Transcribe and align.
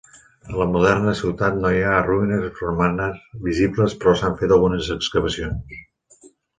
A 0.53 0.53
la 0.61 0.65
moderna 0.69 1.13
ciutat 1.19 1.59
no 1.65 1.73
hi 1.75 1.83
ha 1.91 1.99
ruïnes 2.09 2.59
romanes 2.65 3.23
visibles 3.47 3.97
però 4.03 4.19
s'han 4.23 4.37
fet 4.43 4.59
algunes 4.61 4.93
excavacions. 5.01 5.83